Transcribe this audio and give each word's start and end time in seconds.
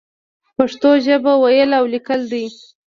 پښتو 0.57 0.89
ژبه 1.05 1.33
ويل 1.41 1.71
او 1.79 1.85
ليکل 1.93 2.21
دې. 2.31 2.45